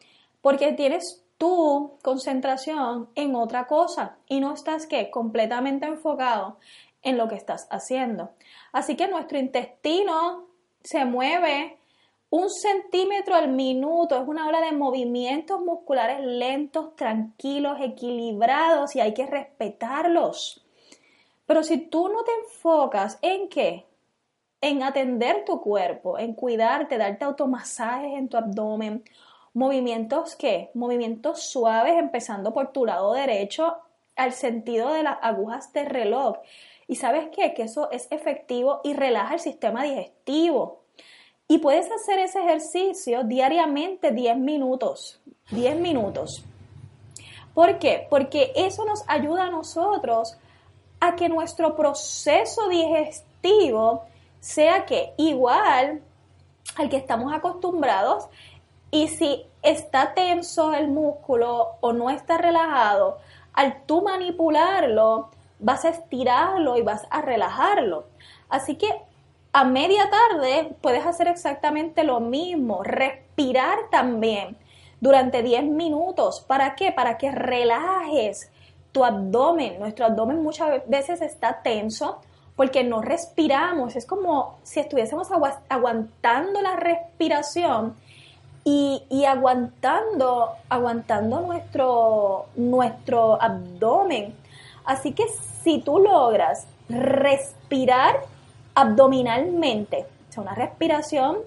Porque 0.41 0.71
tienes 0.71 1.25
tu 1.37 1.97
concentración 2.01 3.09
en 3.15 3.35
otra 3.35 3.67
cosa 3.67 4.15
y 4.29 4.39
no 4.39 4.53
estás 4.53 4.87
¿qué? 4.87 5.11
completamente 5.11 5.85
enfocado 5.87 6.57
en 7.01 7.17
lo 7.17 7.27
que 7.27 7.35
estás 7.35 7.67
haciendo. 7.69 8.29
Así 8.71 8.95
que 8.95 9.09
nuestro 9.09 9.37
intestino 9.37 10.45
se 10.81 11.03
mueve 11.03 11.79
un 12.29 12.49
centímetro 12.49 13.35
al 13.35 13.49
minuto, 13.49 14.15
es 14.15 14.25
una 14.25 14.47
hora 14.47 14.61
de 14.61 14.71
movimientos 14.71 15.59
musculares 15.59 16.21
lentos, 16.21 16.95
tranquilos, 16.95 17.77
equilibrados 17.81 18.95
y 18.95 19.01
hay 19.01 19.13
que 19.13 19.25
respetarlos. 19.25 20.60
Pero 21.51 21.63
si 21.63 21.79
tú 21.79 22.07
no 22.07 22.23
te 22.23 22.31
enfocas 22.45 23.19
en 23.21 23.49
qué? 23.49 23.85
En 24.61 24.83
atender 24.83 25.43
tu 25.43 25.59
cuerpo, 25.59 26.17
en 26.17 26.33
cuidarte, 26.33 26.97
darte 26.97 27.25
automasajes 27.25 28.13
en 28.13 28.29
tu 28.29 28.37
abdomen, 28.37 29.03
movimientos 29.53 30.37
qué? 30.37 30.71
Movimientos 30.75 31.43
suaves 31.43 31.97
empezando 31.97 32.53
por 32.53 32.71
tu 32.71 32.85
lado 32.85 33.11
derecho 33.11 33.75
al 34.15 34.31
sentido 34.31 34.93
de 34.93 35.03
las 35.03 35.17
agujas 35.21 35.73
de 35.73 35.83
reloj. 35.83 36.37
Y 36.87 36.95
sabes 36.95 37.27
qué? 37.35 37.53
Que 37.53 37.63
eso 37.63 37.91
es 37.91 38.07
efectivo 38.11 38.79
y 38.85 38.93
relaja 38.93 39.33
el 39.33 39.41
sistema 39.41 39.83
digestivo. 39.83 40.83
Y 41.49 41.57
puedes 41.57 41.91
hacer 41.91 42.19
ese 42.19 42.39
ejercicio 42.39 43.25
diariamente 43.25 44.11
10 44.11 44.37
minutos. 44.37 45.19
10 45.49 45.81
minutos. 45.81 46.45
¿Por 47.53 47.77
qué? 47.77 48.07
Porque 48.09 48.53
eso 48.55 48.85
nos 48.85 49.03
ayuda 49.09 49.47
a 49.47 49.51
nosotros 49.51 50.37
a 51.01 51.15
que 51.15 51.27
nuestro 51.27 51.75
proceso 51.75 52.69
digestivo 52.69 54.05
sea 54.39 54.85
que 54.85 55.13
igual 55.17 56.01
al 56.77 56.89
que 56.89 56.97
estamos 56.97 57.33
acostumbrados 57.33 58.27
y 58.91 59.07
si 59.07 59.45
está 59.61 60.13
tenso 60.13 60.73
el 60.73 60.87
músculo 60.87 61.77
o 61.81 61.91
no 61.91 62.09
está 62.09 62.37
relajado, 62.37 63.17
al 63.53 63.83
tú 63.85 64.01
manipularlo, 64.01 65.29
vas 65.59 65.85
a 65.85 65.89
estirarlo 65.89 66.77
y 66.77 66.81
vas 66.81 67.05
a 67.09 67.21
relajarlo. 67.21 68.05
Así 68.49 68.75
que 68.75 68.87
a 69.53 69.63
media 69.63 70.09
tarde 70.09 70.75
puedes 70.81 71.05
hacer 71.05 71.27
exactamente 71.27 72.03
lo 72.03 72.19
mismo, 72.19 72.83
respirar 72.83 73.77
también 73.89 74.57
durante 74.99 75.43
10 75.43 75.63
minutos. 75.65 76.41
¿Para 76.41 76.75
qué? 76.75 76.91
Para 76.91 77.17
que 77.17 77.31
relajes 77.31 78.51
tu 78.91 79.03
abdomen. 79.03 79.79
Nuestro 79.79 80.05
abdomen 80.05 80.41
muchas 80.41 80.87
veces 80.87 81.21
está 81.21 81.61
tenso 81.61 82.19
porque 82.55 82.83
no 82.83 83.01
respiramos. 83.01 83.95
Es 83.95 84.05
como 84.05 84.59
si 84.63 84.79
estuviésemos 84.79 85.29
aguantando 85.69 86.61
la 86.61 86.75
respiración 86.75 87.95
y, 88.63 89.03
y, 89.09 89.25
aguantando, 89.25 90.51
aguantando 90.69 91.41
nuestro, 91.41 92.45
nuestro 92.55 93.41
abdomen. 93.41 94.35
Así 94.85 95.13
que 95.13 95.23
si 95.63 95.79
tú 95.79 95.97
logras 95.97 96.67
respirar 96.87 98.17
abdominalmente, 98.75 100.05
o 100.29 100.33
sea, 100.33 100.43
una 100.43 100.53
respiración 100.53 101.37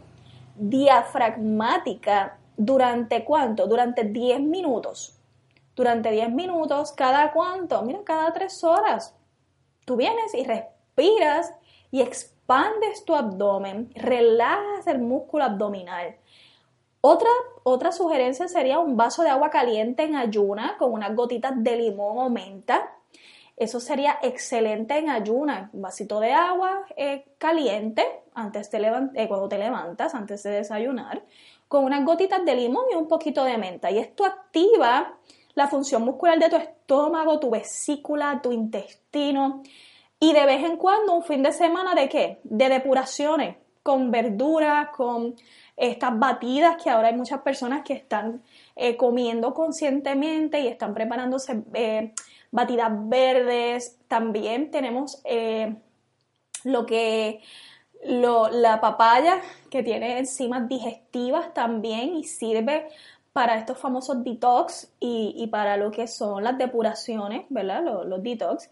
diafragmática 0.57 2.37
durante 2.57 3.25
cuánto? 3.25 3.67
Durante 3.67 4.05
10 4.05 4.41
minutos. 4.41 5.15
Durante 5.75 6.11
10 6.11 6.31
minutos, 6.31 6.93
¿cada 6.93 7.33
cuánto? 7.33 7.83
Mira, 7.83 8.01
cada 8.05 8.33
3 8.33 8.65
horas. 8.65 9.15
Tú 9.85 9.97
vienes 9.97 10.35
y 10.35 10.45
respiras 10.45 11.53
y 11.91 12.01
expandes 12.01 13.05
tu 13.05 13.15
abdomen, 13.15 13.91
relajas 13.95 14.87
el 14.87 14.99
músculo 14.99 15.45
abdominal. 15.45 16.17
Otra, 17.01 17.31
otra 17.65 17.93
sugerencia 17.93 18.49
sería 18.49 18.79
un 18.79 18.97
vaso 18.97 19.23
de 19.23 19.29
agua 19.29 19.51
caliente 19.51 20.05
en 20.05 20.17
ayuna 20.17 20.77
con 20.79 20.93
unas 20.93 21.15
gotitas 21.15 21.53
de 21.57 21.77
limón 21.77 22.19
o 22.19 22.31
menta 22.31 22.95
eso 23.57 23.79
sería 23.79 24.19
excelente 24.23 24.99
en 24.99 25.11
ayuna. 25.11 25.71
Un 25.73 25.83
vasito 25.83 26.19
de 26.19 26.33
agua 26.33 26.85
eh, 26.97 27.25
caliente 27.39 28.05
antes 28.35 28.71
de 28.71 28.79
eh, 29.15 29.29
cuando 29.29 29.49
te 29.49 29.59
levantas, 29.59 30.15
antes 30.15 30.43
de 30.43 30.51
desayunar, 30.51 31.23
con 31.69 31.85
unas 31.85 32.05
gotitas 32.05 32.45
de 32.45 32.57
limón 32.57 32.87
y 32.91 32.97
un 32.97 33.07
poquito 33.07 33.45
de 33.45 33.57
menta. 33.57 33.91
Y 33.93 33.99
esto 33.99 34.25
activa 34.25 35.19
la 35.55 35.69
función 35.69 36.03
muscular 36.03 36.39
de 36.39 36.49
tu 36.49 36.57
estómago, 36.57 37.39
tu 37.39 37.51
vesícula, 37.51 38.41
tu 38.43 38.53
intestino. 38.53 39.63
Y 40.19 40.33
de 40.33 40.47
vez 40.47 40.65
en 40.65 40.77
cuando 40.77 41.15
un 41.15 41.23
fin 41.23 41.43
de 41.43 41.53
semana 41.53 41.95
de 41.95 42.09
qué? 42.09 42.41
De 42.45 42.69
depuraciones, 42.69 43.57
con 43.83 44.11
verduras, 44.11 44.89
con 44.91 45.35
estas 45.77 46.19
batidas 46.19 46.83
que 46.83 46.91
ahora 46.91 47.09
hay 47.09 47.15
muchas 47.15 47.41
personas 47.43 47.83
que 47.85 47.95
están 47.95 48.43
eh, 48.77 48.97
comiendo 48.97 49.53
conscientemente 49.55 50.61
y 50.61 50.69
están 50.69 50.95
preparándose 50.95 51.63
batidas 52.51 52.91
verdes, 53.09 53.99
también 54.07 54.71
tenemos 54.71 55.21
eh, 55.25 55.75
lo 56.63 56.87
que 56.87 57.41
la 58.05 58.81
papaya 58.81 59.41
que 59.71 59.83
tiene 59.83 60.19
enzimas 60.19 60.69
digestivas 60.69 61.53
también 61.55 62.15
y 62.15 62.25
sirve 62.25 62.87
para 63.35 63.59
estos 63.59 63.79
famosos 63.79 64.23
detox 64.23 64.93
y, 65.01 65.49
para 65.49 65.77
lo 65.77 65.91
que 65.91 66.07
son 66.07 66.45
las 66.45 66.57
depuraciones, 66.57 67.45
¿verdad? 67.51 67.83
Los, 68.07 68.23
detox. 68.23 68.71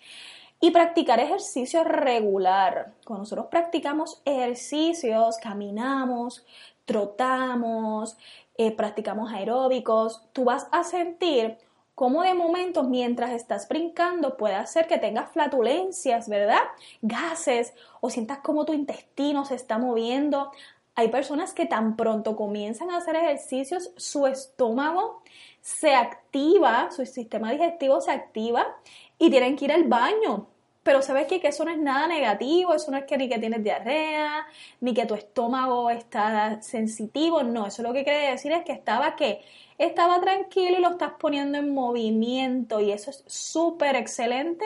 y 0.61 0.71
practicar 0.71 1.19
ejercicio 1.19 1.83
regular. 1.83 2.92
Cuando 3.04 3.23
nosotros 3.23 3.49
practicamos 3.50 4.23
ejercicios, 4.25 5.38
caminamos, 5.38 6.47
trotamos, 6.85 8.16
eh, 8.57 8.71
practicamos 8.71 9.33
aeróbicos, 9.33 10.23
tú 10.33 10.45
vas 10.45 10.69
a 10.71 10.85
sentir 10.85 11.59
cómo 11.97 12.23
de 12.23 12.35
momento 12.35 12.85
mientras 12.85 13.33
estás 13.33 13.69
brincando 13.69 14.37
puede 14.37 14.54
hacer 14.54 14.87
que 14.87 14.99
tengas 14.99 15.33
flatulencias, 15.33 16.28
¿verdad? 16.28 16.62
Gases 17.00 17.75
o 18.00 18.11
sientas 18.11 18.38
como 18.38 18.64
tu 18.64 18.75
intestino 18.75 19.45
se 19.45 19.57
está 19.57 19.76
moviendo. 19.78 20.52
Hay 20.95 21.09
personas 21.09 21.55
que 21.55 21.67
tan 21.67 21.97
pronto 21.97 22.37
comienzan 22.37 22.91
a 22.91 22.99
hacer 22.99 23.17
ejercicios, 23.17 23.93
su 23.97 24.27
estómago 24.27 25.23
se 25.61 25.95
activa, 25.95 26.91
su 26.91 27.07
sistema 27.07 27.51
digestivo 27.53 28.01
se 28.01 28.11
activa 28.11 28.77
y 29.19 29.31
tienen 29.31 29.57
que 29.57 29.67
ir 29.67 29.73
al 29.73 29.85
baño. 29.85 30.49
Pero 30.83 31.01
sabes 31.01 31.29
qué? 31.29 31.41
que 31.41 31.49
eso 31.49 31.65
no 31.65 31.71
es 31.71 31.79
nada 31.79 32.09
negativo, 32.09 32.75
eso 32.75 32.91
no 32.91 32.97
es 32.97 33.05
que 33.05 33.17
ni 33.17 33.29
que 33.29 33.39
tienes 33.39 33.63
diarrea, 33.63 34.47
ni 34.81 34.93
que 34.93 35.07
tu 35.07 35.15
estómago 35.15 35.91
está 35.91 36.61
sensitivo, 36.61 37.45
no, 37.45 37.69
eso 37.69 37.83
lo 37.83 37.93
que 37.93 38.03
quiere 38.03 38.33
decir 38.33 38.51
es 38.51 38.65
que 38.65 38.73
estaba 38.73 39.15
que 39.15 39.41
estaba 39.85 40.21
tranquilo 40.21 40.79
y 40.79 40.81
lo 40.81 40.91
estás 40.91 41.12
poniendo 41.19 41.59
en 41.59 41.75
movimiento 41.75 42.81
y 42.81 42.93
eso 42.93 43.11
es 43.11 43.25
súper 43.27 43.97
excelente 43.97 44.65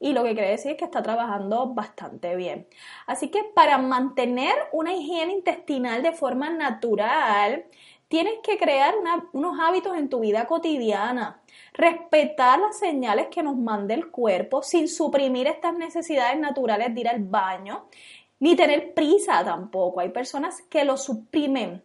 y 0.00 0.12
lo 0.12 0.22
que 0.24 0.34
quiere 0.34 0.50
decir 0.50 0.72
es 0.72 0.76
que 0.78 0.84
está 0.84 1.02
trabajando 1.02 1.66
bastante 1.74 2.36
bien. 2.36 2.66
Así 3.06 3.28
que 3.28 3.44
para 3.54 3.78
mantener 3.78 4.54
una 4.72 4.94
higiene 4.94 5.32
intestinal 5.32 6.02
de 6.02 6.12
forma 6.12 6.50
natural, 6.50 7.64
tienes 8.08 8.34
que 8.42 8.58
crear 8.58 8.94
unos 9.32 9.58
hábitos 9.60 9.96
en 9.96 10.08
tu 10.08 10.20
vida 10.20 10.46
cotidiana 10.46 11.40
respetar 11.74 12.60
las 12.60 12.78
señales 12.78 13.26
que 13.30 13.42
nos 13.42 13.56
manda 13.56 13.94
el 13.94 14.10
cuerpo 14.10 14.62
sin 14.62 14.88
suprimir 14.88 15.46
estas 15.48 15.76
necesidades 15.76 16.38
naturales 16.38 16.94
de 16.94 17.00
ir 17.00 17.08
al 17.08 17.22
baño, 17.22 17.86
ni 18.38 18.56
tener 18.56 18.94
prisa 18.94 19.44
tampoco. 19.44 20.00
Hay 20.00 20.10
personas 20.10 20.62
que 20.62 20.84
lo 20.84 20.96
suprimen. 20.96 21.82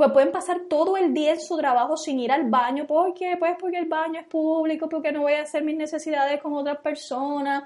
Pues 0.00 0.12
pueden 0.12 0.32
pasar 0.32 0.60
todo 0.60 0.96
el 0.96 1.12
día 1.12 1.32
en 1.32 1.40
su 1.42 1.58
trabajo 1.58 1.94
sin 1.94 2.18
ir 2.20 2.32
al 2.32 2.48
baño. 2.48 2.86
¿Por 2.86 3.12
qué? 3.12 3.36
Pues 3.38 3.54
porque 3.60 3.76
el 3.76 3.84
baño 3.84 4.18
es 4.18 4.26
público, 4.26 4.88
porque 4.88 5.12
no 5.12 5.20
voy 5.20 5.34
a 5.34 5.42
hacer 5.42 5.62
mis 5.62 5.76
necesidades 5.76 6.40
con 6.40 6.54
otras 6.54 6.78
personas. 6.78 7.64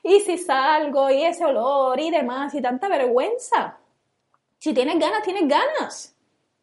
Y 0.00 0.20
si 0.20 0.38
salgo 0.38 1.10
y 1.10 1.24
ese 1.24 1.44
olor 1.44 1.98
y 1.98 2.12
demás 2.12 2.54
y 2.54 2.62
tanta 2.62 2.86
vergüenza. 2.86 3.78
Si 4.60 4.72
tienes 4.72 4.96
ganas, 4.96 5.24
tienes 5.24 5.48
ganas. 5.48 6.14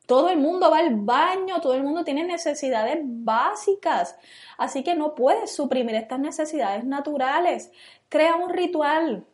Todo 0.05 0.29
el 0.29 0.37
mundo 0.37 0.71
va 0.71 0.77
al 0.77 0.95
baño, 0.95 1.59
todo 1.59 1.73
el 1.73 1.83
mundo 1.83 2.05
tiene 2.05 2.23
necesidades 2.23 2.99
básicas, 3.03 4.17
así 4.57 4.83
que 4.83 4.95
no 4.95 5.15
puedes 5.15 5.53
suprimir 5.53 5.95
estas 5.95 6.19
necesidades 6.21 6.85
naturales. 6.85 7.73
Crea 8.07 8.37
un 8.37 8.51
ritual 8.51 9.25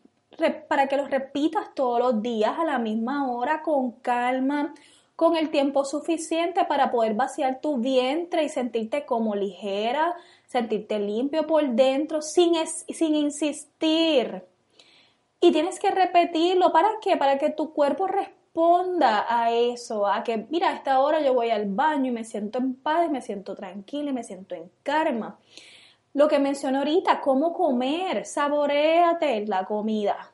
para 0.67 0.87
que 0.87 0.97
los 0.97 1.11
repitas 1.11 1.75
todos 1.75 1.99
los 1.99 2.23
días 2.23 2.57
a 2.57 2.65
la 2.65 2.79
misma 2.79 3.31
hora, 3.31 3.61
con 3.61 3.91
calma, 4.01 4.73
con 5.15 5.37
el 5.37 5.49
tiempo 5.49 5.85
suficiente 5.85 6.65
para 6.65 6.91
poder 6.91 7.13
vaciar 7.13 7.61
tu 7.61 7.77
vientre 7.77 8.43
y 8.43 8.49
sentirte 8.49 9.05
como 9.05 9.35
ligera, 9.35 10.15
sentirte 10.45 10.99
limpio 10.99 11.47
por 11.47 11.67
dentro, 11.69 12.21
sin, 12.21 12.53
sin 12.65 13.15
insistir. 13.15 14.43
Y 15.39 15.51
tienes 15.51 15.79
que 15.79 15.91
repetirlo, 15.91 16.71
¿para 16.71 16.89
qué? 17.01 17.17
Para 17.17 17.37
que 17.37 17.49
tu 17.49 17.73
cuerpo 17.73 18.07
responda 18.07 19.25
a 19.29 19.51
eso, 19.51 20.07
a 20.07 20.23
que, 20.23 20.47
mira, 20.49 20.69
a 20.69 20.73
esta 20.73 20.99
hora 20.99 21.21
yo 21.21 21.33
voy 21.33 21.49
al 21.49 21.65
baño 21.67 22.07
y 22.07 22.13
me 22.13 22.23
siento 22.23 22.59
en 22.59 22.75
paz, 22.75 23.09
me 23.09 23.21
siento 23.21 23.55
tranquila 23.55 24.09
y 24.09 24.13
me 24.13 24.23
siento 24.23 24.55
en 24.55 24.69
karma. 24.83 25.37
Lo 26.13 26.27
que 26.27 26.39
mencioné 26.39 26.77
ahorita, 26.77 27.21
cómo 27.21 27.53
comer, 27.53 28.25
saboreate 28.25 29.45
la 29.45 29.65
comida. 29.65 30.31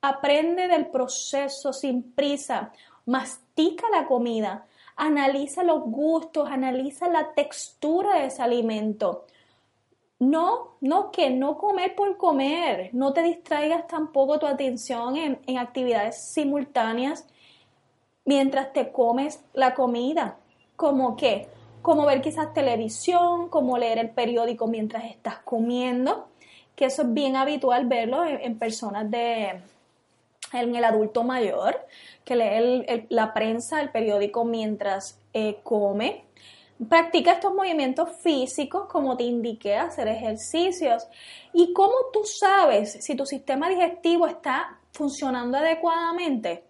Aprende 0.00 0.68
del 0.68 0.86
proceso 0.86 1.72
sin 1.72 2.12
prisa, 2.12 2.72
mastica 3.08 3.86
la 3.90 4.06
comida, 4.06 4.66
analiza 4.94 5.62
los 5.62 5.82
gustos, 5.84 6.46
analiza 6.50 7.08
la 7.08 7.32
textura 7.32 8.18
de 8.18 8.26
ese 8.26 8.42
alimento. 8.42 9.24
No, 10.18 10.76
no, 10.82 11.10
que 11.10 11.30
no 11.30 11.56
comer 11.56 11.94
por 11.94 12.18
comer, 12.18 12.90
no 12.92 13.14
te 13.14 13.22
distraigas 13.22 13.86
tampoco 13.86 14.38
tu 14.38 14.46
atención 14.46 15.16
en, 15.16 15.38
en 15.46 15.56
actividades 15.56 16.32
simultáneas 16.32 17.26
mientras 18.26 18.74
te 18.74 18.92
comes 18.92 19.42
la 19.54 19.74
comida. 19.74 20.36
¿Como 20.76 21.16
qué? 21.16 21.48
Como 21.80 22.04
ver 22.04 22.20
quizás 22.20 22.52
televisión, 22.52 23.48
como 23.48 23.78
leer 23.78 23.96
el 23.96 24.10
periódico 24.10 24.66
mientras 24.66 25.04
estás 25.04 25.38
comiendo, 25.38 26.28
que 26.76 26.84
eso 26.84 27.02
es 27.02 27.14
bien 27.14 27.36
habitual 27.36 27.86
verlo 27.86 28.26
en, 28.26 28.58
personas 28.58 29.10
de, 29.10 29.62
en 30.52 30.74
el 30.74 30.84
adulto 30.84 31.24
mayor, 31.24 31.86
que 32.24 32.36
lee 32.36 33.06
la 33.10 33.34
prensa, 33.34 33.80
el 33.80 33.90
periódico 33.90 34.44
mientras 34.44 35.20
eh, 35.32 35.58
come. 35.62 36.24
Practica 36.88 37.32
estos 37.32 37.52
movimientos 37.54 38.10
físicos, 38.22 38.86
como 38.86 39.16
te 39.16 39.24
indiqué, 39.24 39.76
hacer 39.76 40.08
ejercicios. 40.08 41.08
¿Y 41.52 41.72
cómo 41.72 41.94
tú 42.12 42.24
sabes 42.24 43.04
si 43.04 43.16
tu 43.16 43.26
sistema 43.26 43.68
digestivo 43.68 44.26
está 44.26 44.78
funcionando 44.92 45.58
adecuadamente? 45.58 46.68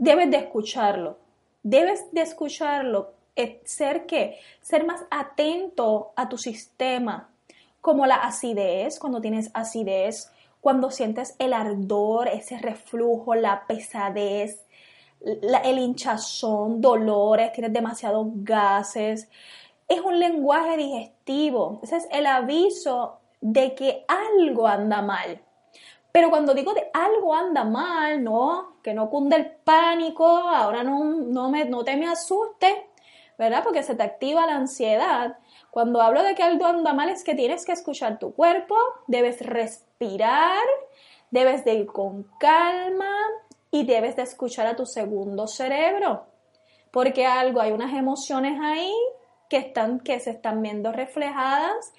debes 0.00 0.30
de 0.30 0.38
escucharlo, 0.38 1.18
debes 1.62 2.10
de 2.10 2.22
escucharlo, 2.22 3.12
ser 3.64 4.06
que, 4.06 4.38
ser 4.62 4.86
más 4.86 5.02
atento 5.10 6.12
a 6.16 6.28
tu 6.28 6.38
sistema, 6.38 7.28
como 7.82 8.06
la 8.06 8.16
acidez, 8.16 8.98
cuando 8.98 9.20
tienes 9.20 9.50
acidez, 9.52 10.32
cuando 10.60 10.90
sientes 10.90 11.34
el 11.38 11.52
ardor, 11.52 12.28
ese 12.28 12.58
reflujo, 12.58 13.34
la 13.34 13.66
pesadez, 13.66 14.66
el 15.20 15.78
hinchazón, 15.78 16.80
dolores, 16.80 17.52
tienes 17.52 17.72
demasiados 17.72 18.26
gases. 18.36 19.28
Es 19.88 20.00
un 20.00 20.18
lenguaje 20.18 20.76
digestivo. 20.76 21.80
Ese 21.82 21.96
es 21.96 22.08
el 22.12 22.26
aviso 22.26 23.20
de 23.40 23.74
que 23.74 24.04
algo 24.08 24.66
anda 24.66 25.02
mal. 25.02 25.40
Pero 26.12 26.30
cuando 26.30 26.54
digo 26.54 26.74
de 26.74 26.90
algo 26.92 27.34
anda 27.34 27.64
mal, 27.64 28.22
no, 28.22 28.76
que 28.82 28.94
no 28.94 29.08
cunde 29.08 29.36
el 29.36 29.46
pánico, 29.46 30.26
ahora 30.26 30.82
no, 30.82 31.04
no, 31.04 31.50
me, 31.50 31.64
no 31.66 31.84
te 31.84 31.96
me 31.96 32.08
asustes, 32.08 32.74
¿verdad? 33.40 33.64
Porque 33.64 33.82
se 33.82 33.94
te 33.94 34.02
activa 34.02 34.44
la 34.44 34.54
ansiedad. 34.56 35.38
Cuando 35.70 36.02
hablo 36.02 36.22
de 36.22 36.34
que 36.34 36.42
algo 36.42 36.66
anda 36.66 36.92
mal 36.92 37.08
es 37.08 37.24
que 37.24 37.34
tienes 37.34 37.64
que 37.64 37.72
escuchar 37.72 38.18
tu 38.18 38.34
cuerpo, 38.34 38.76
debes 39.06 39.40
respirar, 39.40 40.62
debes 41.30 41.64
de 41.64 41.72
ir 41.72 41.86
con 41.86 42.24
calma 42.38 43.16
y 43.70 43.86
debes 43.86 44.16
de 44.16 44.24
escuchar 44.24 44.66
a 44.66 44.76
tu 44.76 44.84
segundo 44.84 45.46
cerebro. 45.46 46.26
Porque 46.90 47.24
algo, 47.24 47.62
hay 47.62 47.72
unas 47.72 47.94
emociones 47.94 48.60
ahí 48.60 48.92
que, 49.48 49.56
están, 49.56 50.00
que 50.00 50.20
se 50.20 50.32
están 50.32 50.60
viendo 50.60 50.92
reflejadas 50.92 51.94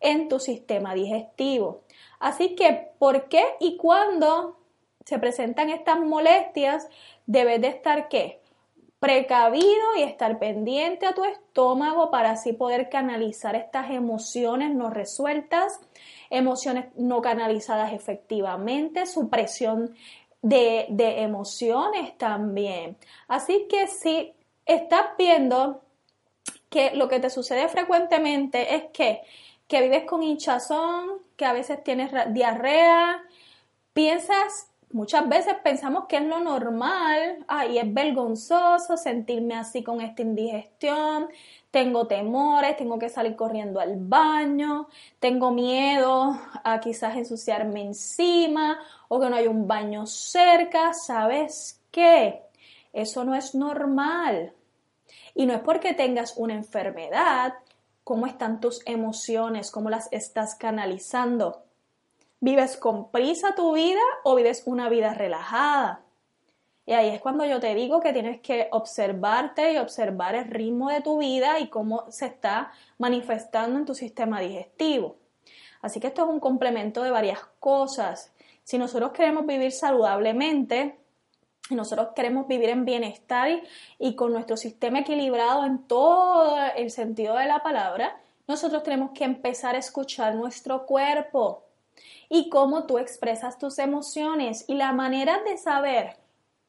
en 0.00 0.28
tu 0.28 0.40
sistema 0.40 0.92
digestivo. 0.94 1.82
Así 2.18 2.56
que, 2.56 2.90
¿por 2.98 3.28
qué 3.28 3.44
y 3.60 3.76
cuándo 3.76 4.58
se 5.04 5.20
presentan 5.20 5.70
estas 5.70 6.00
molestias? 6.00 6.88
Debes 7.26 7.60
de 7.60 7.68
estar 7.68 8.08
qué? 8.08 8.39
Precavido 9.00 9.96
y 9.96 10.02
estar 10.02 10.38
pendiente 10.38 11.06
a 11.06 11.14
tu 11.14 11.24
estómago 11.24 12.10
para 12.10 12.32
así 12.32 12.52
poder 12.52 12.88
canalizar 12.88 13.56
estas 13.56 13.90
emociones 13.90 14.74
no 14.74 14.90
resueltas, 14.90 15.80
emociones 16.28 16.86
no 16.96 17.20
canalizadas 17.20 17.92
efectivamente, 17.92 19.06
supresión 19.06 19.94
de, 20.42 20.86
de 20.90 21.22
emociones 21.22 22.16
también. 22.18 22.96
Así 23.26 23.66
que 23.68 23.88
si 23.88 24.32
estás 24.64 25.06
viendo 25.18 25.82
que 26.68 26.92
lo 26.94 27.08
que 27.08 27.20
te 27.20 27.30
sucede 27.30 27.68
frecuentemente 27.68 28.76
es 28.76 28.84
que 28.92 29.22
que 29.70 29.82
vives 29.82 30.02
con 30.02 30.24
hinchazón, 30.24 31.22
que 31.36 31.44
a 31.44 31.52
veces 31.52 31.82
tienes 31.84 32.10
diarrea, 32.34 33.22
piensas, 33.92 34.68
muchas 34.92 35.28
veces 35.28 35.54
pensamos 35.62 36.06
que 36.06 36.16
es 36.16 36.24
lo 36.24 36.40
normal, 36.40 37.44
ay, 37.46 37.78
es 37.78 37.92
vergonzoso 37.92 38.96
sentirme 38.96 39.54
así 39.54 39.82
con 39.82 40.00
esta 40.00 40.22
indigestión, 40.22 41.28
tengo 41.70 42.06
temores, 42.06 42.76
tengo 42.76 42.98
que 42.98 43.08
salir 43.08 43.36
corriendo 43.36 43.80
al 43.80 43.96
baño, 43.96 44.88
tengo 45.20 45.52
miedo 45.52 46.36
a 46.64 46.80
quizás 46.80 47.16
ensuciarme 47.16 47.82
encima 47.82 48.78
o 49.08 49.20
que 49.20 49.30
no 49.30 49.36
hay 49.36 49.46
un 49.46 49.68
baño 49.68 50.06
cerca, 50.06 50.92
¿sabes 50.92 51.80
qué? 51.90 52.42
Eso 52.92 53.24
no 53.24 53.34
es 53.34 53.54
normal. 53.54 54.52
Y 55.34 55.46
no 55.46 55.54
es 55.54 55.60
porque 55.60 55.94
tengas 55.94 56.36
una 56.36 56.54
enfermedad, 56.54 57.54
cómo 58.02 58.26
están 58.26 58.60
tus 58.60 58.82
emociones, 58.86 59.70
cómo 59.70 59.90
las 59.90 60.08
estás 60.12 60.56
canalizando. 60.56 61.62
¿Vives 62.42 62.78
con 62.78 63.10
prisa 63.10 63.54
tu 63.54 63.74
vida 63.74 64.00
o 64.24 64.34
vives 64.34 64.62
una 64.64 64.88
vida 64.88 65.12
relajada? 65.12 66.00
Y 66.86 66.92
ahí 66.94 67.10
es 67.10 67.20
cuando 67.20 67.44
yo 67.44 67.60
te 67.60 67.74
digo 67.74 68.00
que 68.00 68.14
tienes 68.14 68.40
que 68.40 68.68
observarte 68.72 69.74
y 69.74 69.76
observar 69.76 70.34
el 70.34 70.46
ritmo 70.46 70.88
de 70.88 71.02
tu 71.02 71.18
vida 71.18 71.60
y 71.60 71.68
cómo 71.68 72.10
se 72.10 72.26
está 72.26 72.72
manifestando 72.96 73.78
en 73.78 73.84
tu 73.84 73.94
sistema 73.94 74.40
digestivo. 74.40 75.16
Así 75.82 76.00
que 76.00 76.06
esto 76.06 76.22
es 76.22 76.28
un 76.30 76.40
complemento 76.40 77.02
de 77.02 77.10
varias 77.10 77.40
cosas. 77.58 78.32
Si 78.64 78.78
nosotros 78.78 79.12
queremos 79.12 79.46
vivir 79.46 79.70
saludablemente, 79.70 80.96
y 81.68 81.74
nosotros 81.74 82.08
queremos 82.16 82.48
vivir 82.48 82.70
en 82.70 82.84
bienestar 82.84 83.62
y, 83.98 84.16
con 84.16 84.32
nuestro 84.32 84.56
sistema 84.56 85.00
equilibrado 85.00 85.64
en 85.64 85.86
todo 85.86 86.56
el 86.76 86.90
sentido 86.90 87.36
de 87.36 87.46
la 87.46 87.62
palabra, 87.62 88.20
nosotros 88.48 88.82
tenemos 88.82 89.10
que 89.12 89.24
empezar 89.24 89.76
a 89.76 89.78
escuchar 89.78 90.34
nuestro 90.34 90.84
cuerpo 90.86 91.69
y 92.30 92.48
cómo 92.48 92.86
tú 92.86 92.98
expresas 92.98 93.58
tus 93.58 93.78
emociones 93.78 94.64
y 94.68 94.74
la 94.74 94.92
manera 94.92 95.42
de 95.42 95.58
saber 95.58 96.16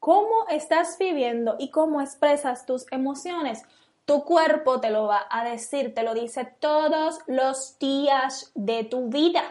cómo 0.00 0.46
estás 0.50 0.98
viviendo 0.98 1.54
y 1.58 1.70
cómo 1.70 2.00
expresas 2.02 2.66
tus 2.66 2.84
emociones. 2.90 3.62
Tu 4.04 4.24
cuerpo 4.24 4.80
te 4.80 4.90
lo 4.90 5.06
va 5.06 5.24
a 5.30 5.44
decir, 5.44 5.94
te 5.94 6.02
lo 6.02 6.12
dice 6.12 6.44
todos 6.58 7.20
los 7.28 7.78
días 7.78 8.50
de 8.56 8.82
tu 8.82 9.08
vida. 9.08 9.44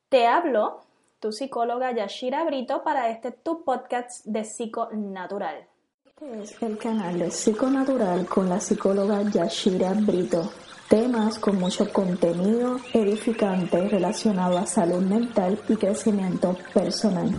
Te 0.09 0.27
hablo 0.27 0.81
tu 1.19 1.31
psicóloga 1.31 1.91
Yashira 1.91 2.43
Brito 2.45 2.83
para 2.83 3.09
este 3.09 3.31
tu 3.31 3.63
podcast 3.63 4.25
de 4.25 4.43
Psiconatural. 4.45 5.67
Este 6.05 6.41
es 6.41 6.61
el 6.61 6.77
canal 6.77 7.19
de 7.19 7.31
Psiconatural 7.31 8.25
con 8.25 8.49
la 8.49 8.59
psicóloga 8.59 9.21
Yashira 9.23 9.93
Brito. 9.93 10.51
Temas 10.87 11.37
con 11.37 11.59
mucho 11.59 11.91
contenido 11.91 12.77
edificante 12.93 13.87
relacionado 13.89 14.57
a 14.57 14.65
salud 14.65 15.01
mental 15.01 15.59
y 15.67 15.75
crecimiento 15.75 16.57
personal. 16.73 17.29